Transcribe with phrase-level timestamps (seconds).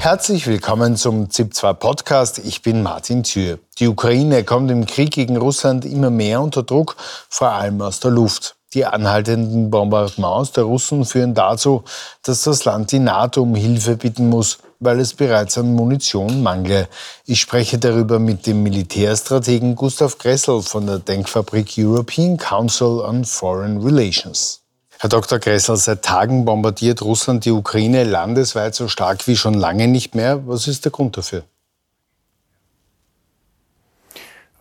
[0.00, 2.38] Herzlich willkommen zum ZIP2 Podcast.
[2.38, 3.58] Ich bin Martin Thür.
[3.78, 6.96] Die Ukraine kommt im Krieg gegen Russland immer mehr unter Druck,
[7.28, 8.56] vor allem aus der Luft.
[8.72, 11.84] Die anhaltenden Bombardements der Russen führen dazu,
[12.22, 16.88] dass das Land die NATO um Hilfe bitten muss, weil es bereits an Munition mangle.
[17.26, 23.82] Ich spreche darüber mit dem Militärstrategen Gustav Gressel von der Denkfabrik European Council on Foreign
[23.82, 24.62] Relations.
[25.02, 25.38] Herr Dr.
[25.38, 30.46] Gressel, seit Tagen bombardiert Russland die Ukraine landesweit so stark wie schon lange nicht mehr.
[30.46, 31.42] Was ist der Grund dafür?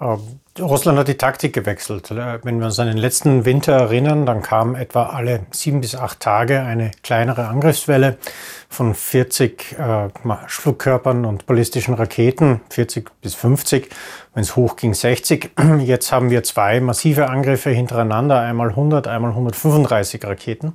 [0.02, 2.10] Russland hat die Taktik gewechselt.
[2.10, 6.22] Wenn wir uns an den letzten Winter erinnern, dann kam etwa alle sieben bis acht
[6.22, 8.18] Tage eine kleinere Angriffswelle
[8.70, 10.10] von 40 äh,
[10.48, 13.90] Flugkörpern und ballistischen Raketen, 40 bis 50,
[14.34, 15.52] wenn es hoch ging 60.
[15.80, 20.74] Jetzt haben wir zwei massive Angriffe hintereinander, einmal 100, einmal 135 Raketen.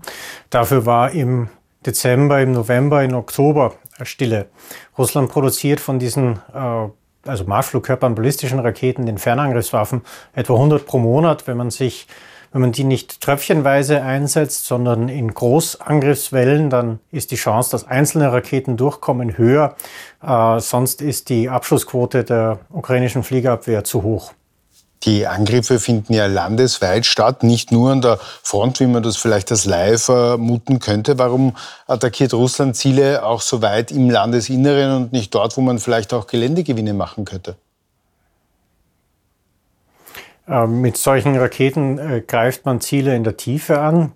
[0.50, 1.48] Dafür war im
[1.86, 4.47] Dezember, im November, im Oktober Stille.
[4.98, 6.88] Russland produziert von diesen äh,
[7.27, 10.03] also Marschflugkörpern, ballistischen Raketen, den Fernangriffswaffen,
[10.34, 12.06] etwa 100 pro Monat, wenn man sich
[12.55, 18.33] wenn man die nicht tröpfchenweise einsetzt, sondern in Großangriffswellen, dann ist die Chance, dass einzelne
[18.33, 19.75] Raketen durchkommen, höher.
[20.22, 24.34] Äh, sonst ist die Abschussquote der ukrainischen Fliegerabwehr zu hoch.
[25.05, 29.50] Die Angriffe finden ja landesweit statt, nicht nur an der Front, wie man das vielleicht
[29.50, 31.19] als Laie vermuten könnte.
[31.19, 36.14] Warum attackiert Russland Ziele auch so weit im Landesinneren und nicht dort, wo man vielleicht
[36.14, 37.56] auch Geländegewinne machen könnte?
[40.48, 44.12] Ähm, mit solchen Raketen äh, greift man Ziele in der Tiefe an.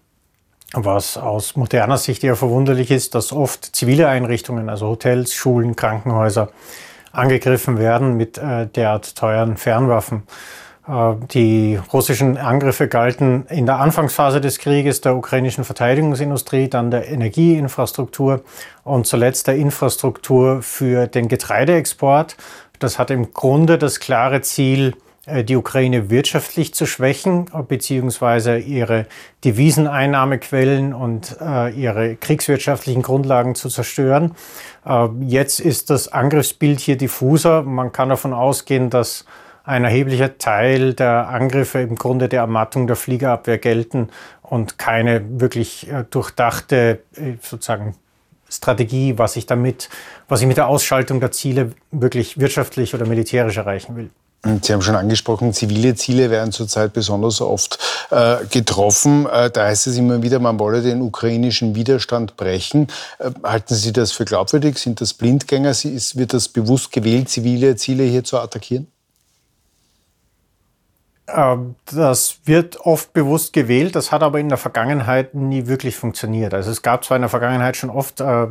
[0.74, 6.50] Was aus moderner Sicht eher verwunderlich ist, dass oft zivile Einrichtungen, also Hotels, Schulen, Krankenhäuser,
[7.12, 10.24] angegriffen werden mit äh, derart teuren Fernwaffen.
[10.88, 17.08] Äh, die russischen Angriffe galten in der Anfangsphase des Krieges der ukrainischen Verteidigungsindustrie, dann der
[17.08, 18.42] Energieinfrastruktur
[18.84, 22.36] und zuletzt der Infrastruktur für den Getreideexport.
[22.78, 24.94] Das hat im Grunde das klare Ziel,
[25.26, 29.06] äh, die Ukraine wirtschaftlich zu schwächen, beziehungsweise ihre
[29.44, 34.34] Deviseneinnahmequellen und äh, ihre kriegswirtschaftlichen Grundlagen zu zerstören.
[34.86, 37.62] Äh, jetzt ist das Angriffsbild hier diffuser.
[37.62, 39.26] Man kann davon ausgehen, dass
[39.68, 44.08] ein erheblicher Teil der Angriffe im Grunde der Ermattung der Fliegerabwehr gelten
[44.42, 47.94] und keine wirklich äh, durchdachte äh, sozusagen
[48.48, 49.90] Strategie, was ich damit,
[50.26, 54.10] was ich mit der Ausschaltung der Ziele wirklich wirtschaftlich oder militärisch erreichen will.
[54.62, 57.78] Sie haben schon angesprochen, zivile Ziele werden zurzeit besonders oft
[58.10, 59.26] äh, getroffen.
[59.26, 62.86] Äh, da heißt es immer wieder, man wolle den ukrainischen Widerstand brechen.
[63.18, 64.78] Äh, halten Sie das für glaubwürdig?
[64.78, 65.70] Sind das Blindgänger?
[65.70, 68.86] Ist, wird das bewusst gewählt, zivile Ziele hier zu attackieren?
[71.34, 76.54] Ähm, das wird oft bewusst gewählt, das hat aber in der Vergangenheit nie wirklich funktioniert.
[76.54, 78.46] Also es gab zwar in der Vergangenheit schon oft äh,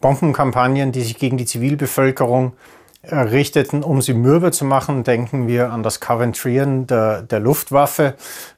[0.00, 2.52] Bombenkampagnen, die sich gegen die Zivilbevölkerung
[3.04, 5.02] richteten, um sie mürbe zu machen.
[5.02, 8.14] Denken wir an das Coventrieren der, der Luftwaffe.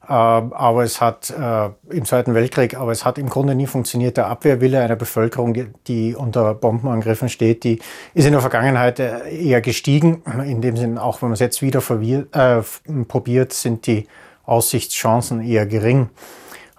[0.07, 4.17] Äh, aber es hat äh, im Zweiten Weltkrieg, aber es hat im Grunde nie funktioniert.
[4.17, 7.81] Der Abwehrwille einer Bevölkerung, die, die unter Bombenangriffen steht, die
[8.13, 10.23] ist in der Vergangenheit äh, eher gestiegen.
[10.47, 12.63] In dem Sinne, auch wenn man es jetzt wieder äh,
[13.09, 14.07] probiert, sind die
[14.45, 16.11] Aussichtschancen eher gering.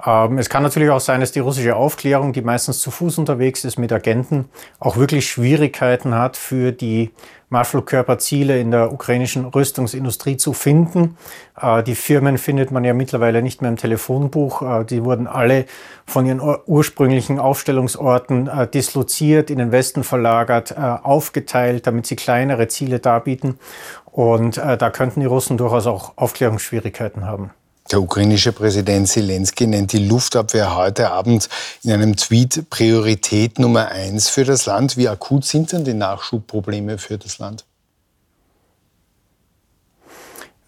[0.05, 3.65] Ähm, es kann natürlich auch sein, dass die russische Aufklärung, die meistens zu Fuß unterwegs
[3.65, 4.45] ist mit Agenten,
[4.79, 7.11] auch wirklich Schwierigkeiten hat, für die
[7.49, 11.17] Marschflugkörperziele in der ukrainischen Rüstungsindustrie zu finden.
[11.59, 14.61] Äh, die Firmen findet man ja mittlerweile nicht mehr im Telefonbuch.
[14.61, 15.65] Äh, die wurden alle
[16.05, 22.99] von ihren ursprünglichen Aufstellungsorten äh, disloziert, in den Westen verlagert, aufgeteilt, damit sie kleinere Ziele
[22.99, 23.59] darbieten.
[24.05, 27.51] Und da könnten die Russen durchaus auch Aufklärungsschwierigkeiten haben.
[27.91, 31.49] Der ukrainische Präsident Zelensky nennt die Luftabwehr heute Abend
[31.83, 34.97] in einem Tweet Priorität Nummer eins für das Land.
[34.97, 37.63] Wie akut sind denn die Nachschubprobleme für das Land?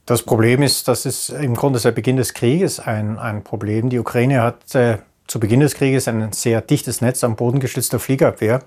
[0.05, 3.89] Das Problem ist, dass es im Grunde seit Beginn des Krieges ein, ein Problem.
[3.89, 7.99] Die Ukraine hat äh, zu Beginn des Krieges ein sehr dichtes Netz am Boden geschützter
[7.99, 8.61] Fliegerabwehr.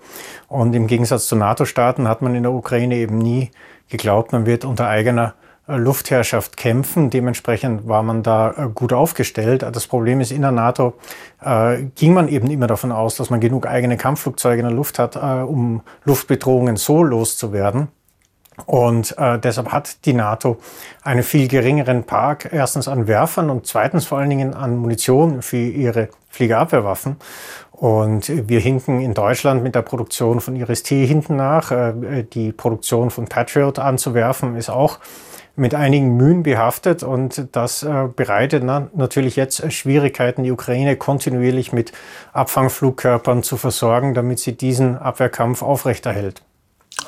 [0.49, 3.53] Und im Gegensatz zu NATO-Staaten hat man in der Ukraine eben nie
[3.89, 5.35] geglaubt, man wird unter eigener
[5.77, 7.11] Luftherrschaft kämpfen.
[7.11, 9.63] Dementsprechend war man da äh, gut aufgestellt.
[9.63, 10.95] Das Problem ist, in der NATO
[11.43, 14.99] äh, ging man eben immer davon aus, dass man genug eigene Kampfflugzeuge in der Luft
[14.99, 17.89] hat, äh, um Luftbedrohungen so loszuwerden.
[18.67, 20.59] Und äh, deshalb hat die NATO
[21.03, 25.57] einen viel geringeren Park erstens an Werfern und zweitens vor allen Dingen an Munition für
[25.57, 27.17] ihre Fliegerabwehrwaffen.
[27.73, 31.71] Und wir hinken in Deutschland mit der Produktion von Iris-T hinten nach.
[31.71, 34.99] Äh, die Produktion von Patriot anzuwerfen ist auch
[35.57, 41.73] mit einigen Mühen behaftet und das äh, bereitet na, natürlich jetzt Schwierigkeiten, die Ukraine kontinuierlich
[41.73, 41.93] mit
[42.33, 46.43] Abfangflugkörpern zu versorgen, damit sie diesen Abwehrkampf aufrechterhält.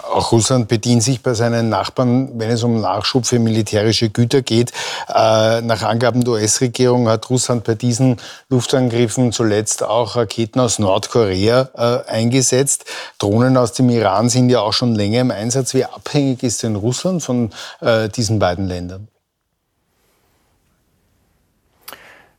[0.02, 4.72] Auch Russland bedient sich bei seinen Nachbarn, wenn es um Nachschub für militärische Güter geht.
[5.08, 8.16] Äh, nach Angaben der US-Regierung hat Russland bei diesen
[8.48, 12.84] Luftangriffen zuletzt auch Raketen aus Nordkorea äh, eingesetzt.
[13.18, 15.72] Drohnen aus dem Iran sind ja auch schon länger im Einsatz.
[15.72, 17.50] Wie abhängig ist denn Russland von
[17.80, 19.08] äh, diesen beiden Ländern?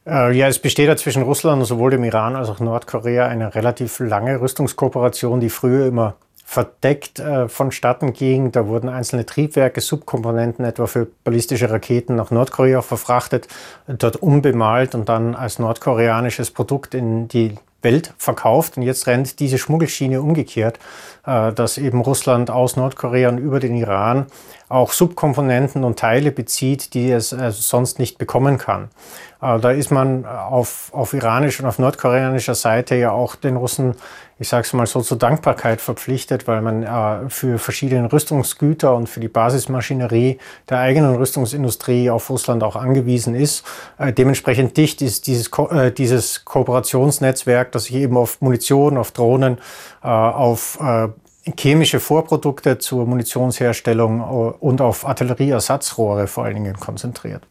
[0.05, 3.99] Ja, es besteht ja zwischen Russland und sowohl dem Iran als auch Nordkorea eine relativ
[3.99, 6.15] lange Rüstungskooperation, die früher immer
[6.53, 8.51] verdeckt äh, vonstatten ging.
[8.51, 13.47] Da wurden einzelne Triebwerke, Subkomponenten etwa für ballistische Raketen nach Nordkorea verfrachtet,
[13.87, 18.77] dort unbemalt und dann als nordkoreanisches Produkt in die Welt verkauft.
[18.77, 20.79] Und jetzt rennt diese Schmuggelschiene umgekehrt,
[21.25, 24.27] äh, dass eben Russland aus Nordkorea und über den Iran
[24.73, 28.89] auch Subkomponenten und Teile bezieht, die es äh, sonst nicht bekommen kann.
[29.39, 33.93] Äh, da ist man auf, auf iranischer und auf nordkoreanischer Seite ja auch den Russen,
[34.39, 39.07] ich sage es mal so, zur Dankbarkeit verpflichtet, weil man äh, für verschiedene Rüstungsgüter und
[39.07, 43.63] für die Basismaschinerie der eigenen Rüstungsindustrie auf Russland auch angewiesen ist.
[43.99, 49.59] Dementsprechend dicht ist dieses, Ko dieses Kooperationsnetzwerk, das sich eben auf Munition, auf Drohnen,
[50.01, 50.79] auf
[51.57, 54.23] chemische Vorprodukte zur Munitionsherstellung äh,
[54.59, 57.43] und auf Artillerieersatzrohre vor allen Dingen konzentriert.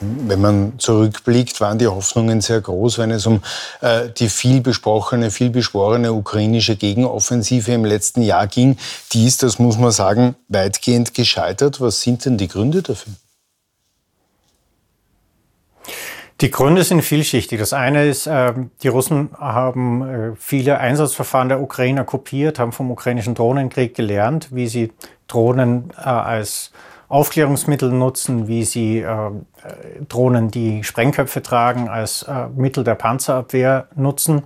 [0.00, 3.40] Wenn man zurückblickt, waren die Hoffnungen sehr groß, wenn es um
[3.80, 8.76] äh, die viel besprochene, viel beschworene ukrainische Gegenoffensive im letzten Jahr ging.
[9.12, 11.80] Die ist, das muss man sagen, weitgehend gescheitert.
[11.80, 13.12] Was sind denn die Gründe dafür?
[16.42, 17.60] Die Gründe sind vielschichtig.
[17.60, 22.90] Das eine ist, ähm, die Russen haben äh, viele Einsatzverfahren der Ukrainer kopiert, haben vom
[22.90, 24.90] ukrainischen Drohnenkrieg gelernt, wie sie
[25.28, 26.72] Drohnen äh, als
[27.08, 29.30] Aufklärungsmittel nutzen, wie sie äh,
[30.08, 34.42] Drohnen, die Sprengköpfe tragen, als Mittel der Panzerabwehr nutzen.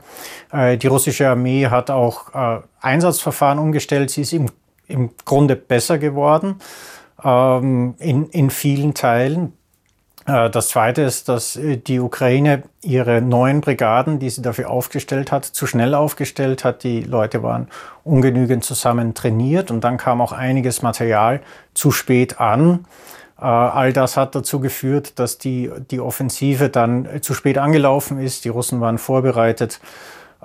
[0.52, 4.10] Die russische Armee hat auch Einsatzverfahren umgestellt.
[4.10, 4.50] Sie ist im,
[4.88, 6.56] im Grunde besser geworden
[7.25, 9.55] ähm, in, in vielen Teilen.
[10.26, 15.32] Äh, das Zweite ist, dass äh, die Ukraine ihre neuen Brigaden, die sie dafür aufgestellt
[15.32, 16.82] hat, zu schnell aufgestellt hat.
[16.82, 17.69] Die Leute waren
[18.05, 21.40] ungenügend zusammen trainiert und dann kam auch einiges Material
[21.75, 22.87] zu spät an.
[23.38, 28.44] Äh, all das hat dazu geführt, dass die, die Offensive dann zu spät angelaufen ist.
[28.44, 29.81] Die Russen waren vorbereitet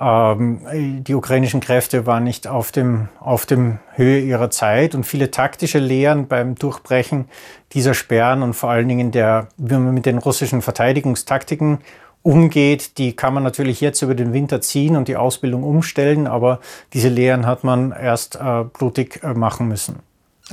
[0.02, 5.78] die ukrainischen Kräfte waren nicht auf dem, auf dem Höhe ihrer Zeit und viele taktische
[5.78, 7.26] Lehren beim Durchbrechen
[7.74, 11.80] dieser Sperren und vor allen Dingen der, wie man mit den russischen Verteidigungstaktiken
[12.24, 16.62] umgeht, die kann man natürlich jetzt über den Winter ziehen und die Ausbildung umstellen, aber
[16.94, 20.00] diese Lehren hat man erst äh, blutig äh, machen müssen.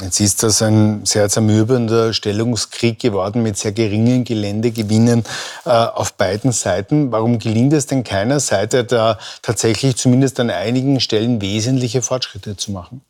[0.02, 5.24] Jetzt ist das ein sehr zermürbender Stellungskrieg geworden mit sehr geringen Geländegewinnen
[5.64, 7.10] äh, auf beiden Seiten.
[7.10, 12.70] Warum gelingt es denn keiner Seite da tatsächlich zumindest an einigen Stellen wesentliche Fortschritte zu
[12.70, 13.00] machen?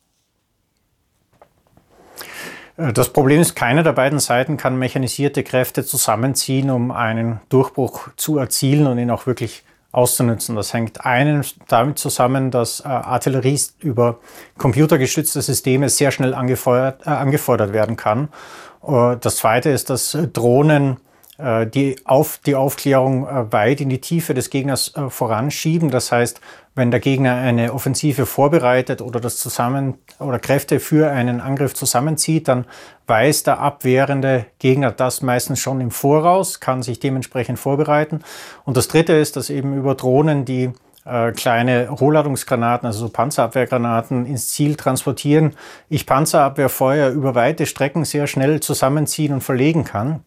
[2.77, 8.09] Äh, das Problem ist, keine der beiden Seiten kann mechanisierte Kräfte zusammenziehen, um einen Durchbruch
[8.15, 10.55] zu erzielen und ihn auch wirklich auszunutzen.
[10.55, 14.19] Das hängt einen damit zusammen, dass äh, Artillerie über
[14.57, 18.29] computergestützte Systeme sehr schnell angefeuert, äh, angefordert werden kann.
[18.81, 21.08] Uh, das zweite ist, dass Drohnen äh,
[21.65, 25.89] die, auf, die Aufklärung äh, weit in die Tiefe des Gegners äh, voranschieben.
[25.89, 26.41] Das heißt,
[26.75, 32.47] wenn der Gegner eine Offensive vorbereitet oder das zusammen oder Kräfte für einen Angriff zusammenzieht,
[32.47, 32.65] dann
[33.07, 38.21] weiß der abwehrende Gegner das meistens schon im Voraus, kann sich dementsprechend vorbereiten.
[38.65, 40.71] Und das dritte ist, dass eben über Drohnen die
[41.05, 45.55] äh, kleine Rohladungsgranaten, also so Panzerabwehrgranaten ins Ziel transportieren,
[45.89, 50.23] ich Panzerabwehrfeuer über weite Strecken sehr schnell zusammenziehen und verlegen kann.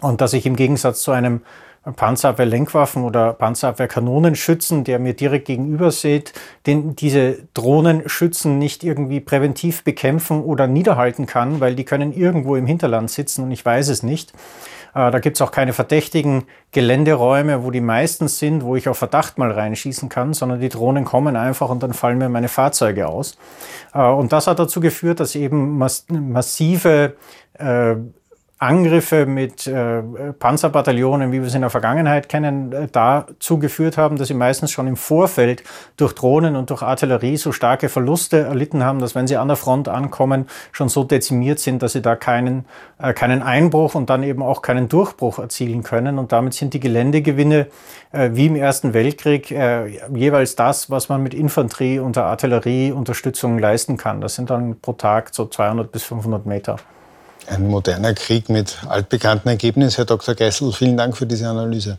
[0.00, 1.42] Und dass ich im Gegensatz zu einem
[1.84, 6.34] Panzerabwehr-Lenkwaffen oder Panzerabwehr-Kanonenschützen, der mir direkt gegenüber steht,
[6.66, 12.66] den diese Drohnenschützen nicht irgendwie präventiv bekämpfen oder niederhalten kann, weil die können irgendwo im
[12.66, 14.32] Hinterland sitzen und ich weiß es nicht.
[14.94, 18.98] Äh, da gibt es auch keine verdächtigen Geländeräume, wo die meistens sind, wo ich auf
[18.98, 23.08] Verdacht mal reinschießen kann, sondern die Drohnen kommen einfach und dann fallen mir meine Fahrzeuge
[23.08, 23.38] aus.
[23.94, 27.16] Äh, und das hat dazu geführt, dass eben massive
[27.54, 27.94] äh,
[28.62, 30.02] Angriffe mit äh,
[30.38, 34.70] Panzerbataillonen, wie wir es in der Vergangenheit kennen, äh, dazu geführt haben, dass sie meistens
[34.70, 35.64] schon im Vorfeld
[35.96, 39.56] durch Drohnen und durch Artillerie so starke Verluste erlitten haben, dass wenn sie an der
[39.56, 42.66] Front ankommen, schon so dezimiert sind, dass sie da keinen,
[42.98, 46.18] äh, keinen Einbruch und dann eben auch keinen Durchbruch erzielen können.
[46.18, 47.68] Und damit sind die Geländegewinne
[48.12, 53.96] äh, wie im Ersten Weltkrieg äh, jeweils das, was man mit Infanterie und Artillerieunterstützung leisten
[53.96, 54.20] kann.
[54.20, 56.76] Das sind dann pro Tag so 200 bis 500 Meter.
[57.46, 59.96] Ein moderner Krieg mit altbekannten Ergebnissen.
[59.96, 60.34] Herr Dr.
[60.34, 61.98] Geißel, vielen Dank für diese Analyse.